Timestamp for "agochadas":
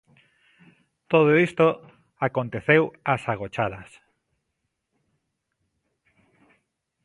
3.33-3.89